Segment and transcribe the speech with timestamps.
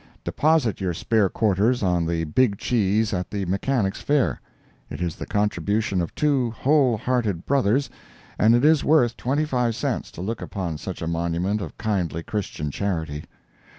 [0.23, 4.41] Deposit your spare quarters on the big cheese at the Mechanics' Fair.
[4.89, 7.87] It is the contribution of two whole hearted brothers,
[8.39, 12.23] and it is worth twenty five cents to look upon such a monument of kindly
[12.23, 13.25] Christian charity.